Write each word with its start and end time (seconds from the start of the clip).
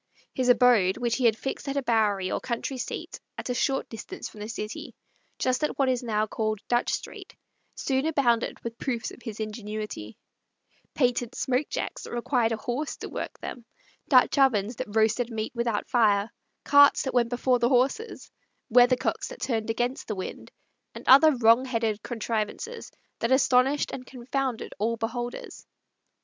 His 0.33 0.49
abode, 0.49 0.97
which 0.97 1.17
he 1.17 1.25
had 1.25 1.37
fixed 1.37 1.67
at 1.69 1.77
a 1.77 1.83
Bowerie 1.83 2.31
or 2.31 2.39
country 2.39 2.79
seat 2.79 3.19
at 3.37 3.51
a 3.51 3.53
short 3.53 3.87
distance 3.87 4.27
from 4.27 4.39
the 4.39 4.49
city, 4.49 4.95
just 5.37 5.63
at 5.63 5.77
what 5.77 5.89
is 5.89 6.01
now 6.01 6.25
called 6.25 6.59
Dutch 6.67 6.91
Street, 6.91 7.35
soon 7.75 8.07
abounded 8.07 8.59
with 8.63 8.79
proofs 8.79 9.11
of 9.11 9.21
his 9.21 9.39
ingenuity: 9.39 10.17
patent 10.95 11.35
smoke 11.35 11.69
jacks 11.69 12.01
that 12.01 12.13
required 12.13 12.51
a 12.51 12.57
horse 12.57 12.97
to 12.97 13.09
work 13.09 13.37
them; 13.41 13.63
Dutch 14.09 14.39
ovens 14.39 14.77
that 14.77 14.95
roasted 14.95 15.29
meat 15.29 15.51
without 15.53 15.87
fire; 15.87 16.31
carts 16.65 17.03
that 17.03 17.13
went 17.13 17.29
before 17.29 17.59
the 17.59 17.69
horses; 17.69 18.31
weathercocks 18.71 19.27
that 19.27 19.39
turned 19.39 19.69
against 19.69 20.07
the 20.07 20.15
wind; 20.15 20.51
and 20.95 21.07
other 21.07 21.35
wrong 21.35 21.63
headed 21.63 22.01
contrivances 22.01 22.89
that 23.19 23.31
astonished 23.31 23.91
and 23.91 24.03
confounded 24.07 24.73
all 24.79 24.97
beholders. 24.97 25.67